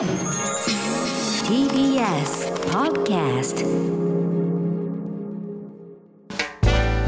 [0.00, 0.08] TBS
[2.70, 3.66] Podcast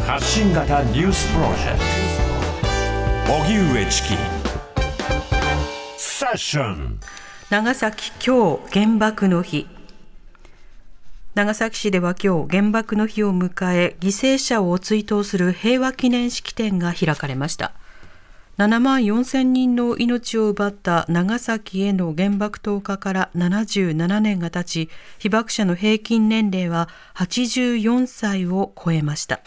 [0.07, 1.79] 発信型ニュースプロジェク
[3.27, 3.33] ト。
[3.33, 4.09] 荻上チキ。
[5.97, 7.01] セッション。
[7.49, 9.67] 長崎今日原爆の日。
[11.35, 17.73] 長崎市では今日原爆の日を迎え犠牲者を追悼する平和記念式典が開かれました
[18.63, 29.41] 7万4千人の命を奪った長崎への原爆投下から77年が経ち被爆者の平均年齢は84歳を超えました。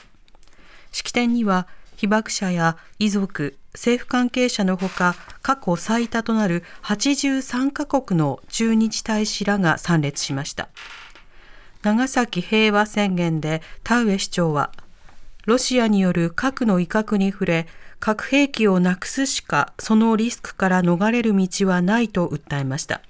[0.91, 1.65] 式典には
[1.95, 10.67] 被爆者や遺族政府関係者のほか過去最多となる83カ国の駐日大使らが参列しました。
[11.83, 14.71] 長崎平和宣言で田上市長は
[15.45, 17.67] ロシアによる核の威嚇に触れ
[17.99, 23.01] 核兵器をなくすしかそのリスクから逃れる道はないと訴えました。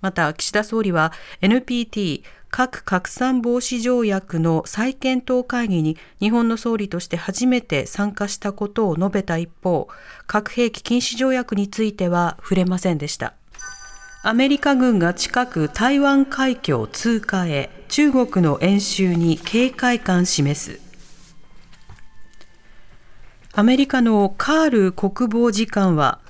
[0.00, 9.88] また岸田総理は NPT 核拡散防止条約の再検討会議に日本の総理として初めて参加したことを述べた一方
[10.26, 13.34] 核兵器禁止条約については触れませんでした。
[14.22, 20.85] アメリカ軍が近く台湾海峡通過へ中国の演習に警戒感示す。
[23.58, 26.20] アメリカのカール国防次官は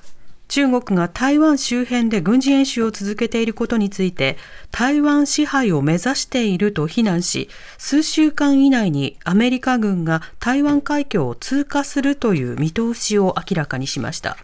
[0.47, 4.37] 中国が台湾周辺で軍事演習を続けていることについて
[4.71, 14.37] 台湾支配を目指していると非難し数週間以内にアメリカ軍が台湾海峡を通過するという見通しを明らかにしました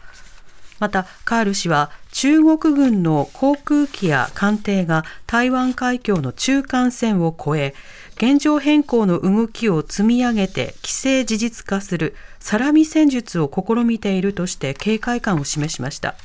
[0.79, 7.73] またカール氏は中国軍の航空機や艦艇が台湾海峡の中間線を越え
[8.15, 16.15] 現状変更の動きを積み上げて既成事実化するサラミ戦術を試みているとして警戒感を示しました。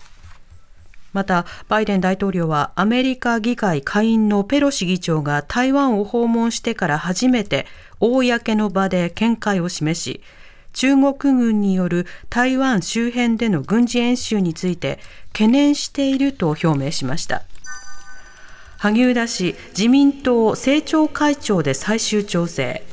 [1.12, 7.66] またバイデン大統領はアメリカ議会下院のペロシ議長が台湾を訪問してから初めて
[7.98, 10.20] 公の場で見解を示し
[10.78, 15.00] 中国軍による台湾周辺での軍事演習について
[15.32, 17.42] 懸念していると表明しました。
[18.76, 22.84] 萩生田氏自民党政調会長で最終調整。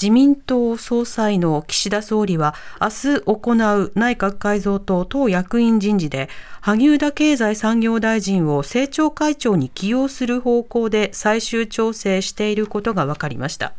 [0.00, 6.30] 自民党総裁の岸田総理は明日行う内閣改造と党役員人事で
[6.62, 13.74] 萩生田経済産業大臣を政調会長に起用する方向で最終調整していることが分かりました。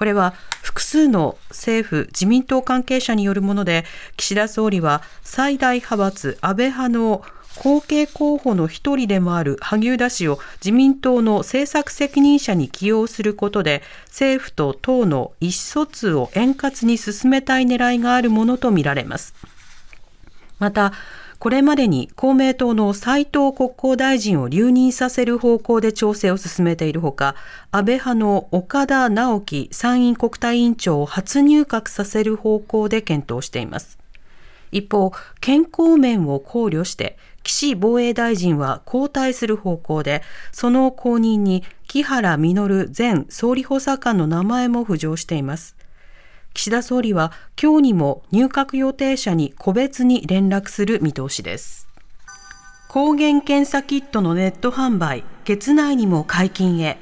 [0.00, 3.84] これは複数の政府自民党関係者によるもので
[4.16, 7.22] 岸田総理は最大派閥安倍派の
[7.62, 19.34] 後継候補の一人でもある萩生田氏を自民党の政策責任者に起用することで政府と党の意思疎通を円滑に進めたい狙いがあるものとみられます。
[20.58, 20.94] また
[21.40, 27.34] これまでに公明党の斉藤国交大臣を留任させる方向で調整を進めているほか、
[27.70, 33.98] 安倍派の岡田直樹参院国対委員長を初入閣させる方向で検討しています。
[34.70, 40.20] 一方、健康面を考慮して、岸防衛大臣は交代する方向で、
[40.52, 45.74] その後任に木原稔前総理補佐官の名前も浮上しています。
[46.54, 51.88] 岸田総理は今日にも入閣予定者に個別に連絡する見通しです。
[52.88, 56.98] 抗原検査キットのネット販売、月内にも解禁へ。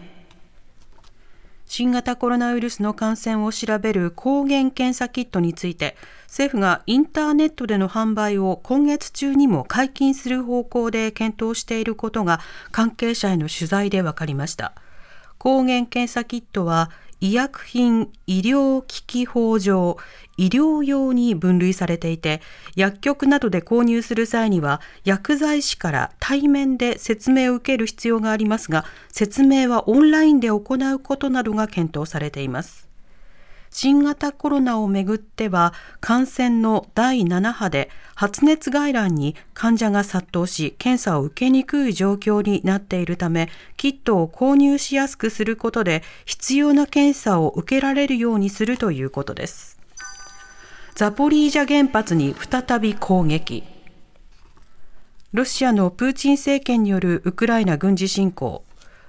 [1.64, 14.75] 新型コロナウイルスの感染を調べる抗原検査キットについて、政府がインターネットでの販売を今月中にも解禁する方向で検討していることが関係者への取材で分かりました。
[15.38, 19.96] 抗原検査キットは医薬品医療機器法上
[20.36, 22.40] 医療用に分類されていて
[22.76, 32.88] 薬局などで購入する際には薬剤師から対面で説明を受ける必要がありますが説明はオンラインで行うことなどが検討されています。
[33.70, 49.78] 新型コロナをめぐっては感染の第7波で発熱外来に患者が殺到し検査を受けにくい状況になっているためキットを購入しやすくすることで必要な検査を受けられるようにするということです。
[50.94, 53.62] ザポリージャ原発に再び攻撃。
[55.32, 58.64] ロシアのプーチン政権によるウクライナ軍事侵攻。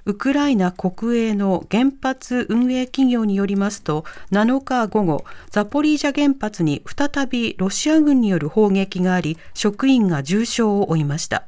[0.09, 11.45] ウクライナ国営の原発運営企業によりますと7日午後ザポリージャ原発に再びロシア軍による砲撃があり職員が重傷を負いました。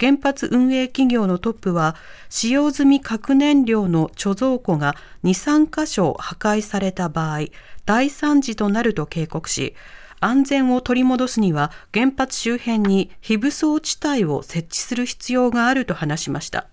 [0.00, 1.94] 原発運営企業のトップは
[2.28, 7.42] 使用済み核燃料の貯蔵庫が2、3箇所破壊された場合
[7.84, 9.76] 大惨事となると警告し
[10.18, 16.66] 安全を取り戻すには原発周辺に非武装地帯を設置する必要があると話しました。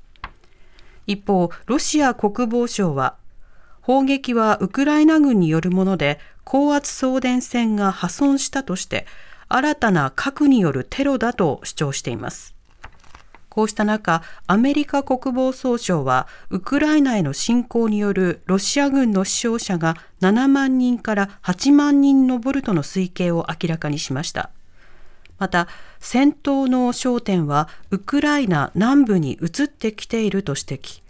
[1.07, 3.15] 一方ロシア国防省は
[3.81, 9.05] 砲撃はウクライナ軍によるもので高圧送電線が破損したとして
[9.49, 12.53] 新たな核によるテロだと主張しています
[13.53, 24.49] こうした中、アメリカ国防総省は、ウクライナへの侵攻によるロシア軍の死傷者が7万人から8万人に上るとの推計を明らかにしました。
[25.43, 25.67] また、
[25.99, 31.01] 戦闘の焦点は、ウクライナ南部に移ってきていると指摘。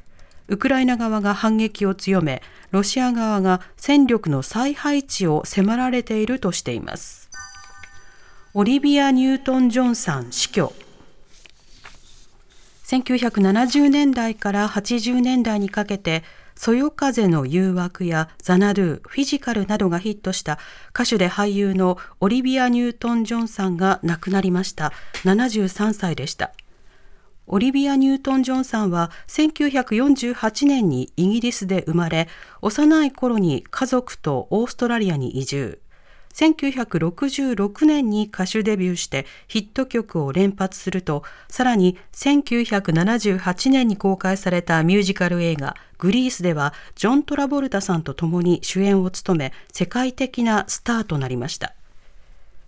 [0.48, 2.42] ウクライナ側が反撃を強め、
[2.72, 7.30] ロシア側が戦力の再配置を迫られているとしています。
[8.56, 10.74] オリビア・ニュートン・ジョンさん死去。
[12.88, 16.24] 1970年代から80年代にかけて、
[16.56, 20.60] そよ風の誘惑やザナルー、フィジカルなどがヒットした
[20.94, 24.94] 歌手で俳優のオリビア・ニュートン・ジョンさんが亡くなりました。
[25.24, 26.52] 73歳でした。
[27.46, 32.30] オリビア・ニュートン・ジョンさんは1948年にイギリスで生まれ、
[32.62, 35.80] 幼い頃に家族とオーストラリアに移住。
[36.34, 51.74] 1966年に歌手デビューしてヒット曲を連発すると、さらに1978年に公開されたミュージカル映画グリースではジョン・トラボルタさんと共に主演を務め世界的なスターとなりました。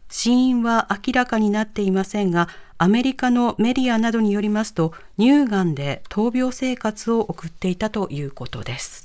[0.09, 2.47] 死因は明らかになっていませんが、
[2.77, 9.04] アメリカのメディアなどによりますと、乳がんで闘病生活を送っていたということです。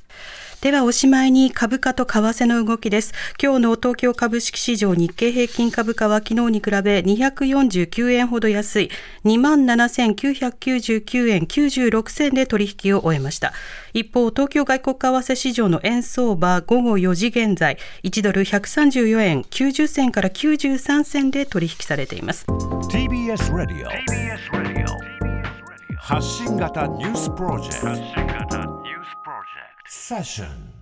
[0.60, 3.14] ではおしまいに株価と為替の動きです。
[3.42, 8.90] 今日の東京株式市場日経平均株価は昨日に比べ249円ほど安い
[9.24, 13.54] 27,999円96銭で取引を終えました。
[13.94, 22.44] 一方、東京外国為替市場の円相場午後4時現在、1ドル134円90銭から93銭で取引されています。
[22.90, 23.90] TBS ラディオ
[25.96, 28.39] 発信型ニュースプロジェクト
[30.10, 30.79] Fashion.